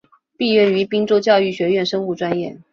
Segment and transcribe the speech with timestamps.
[0.35, 2.59] 毕业于滨州教育学院生物专业。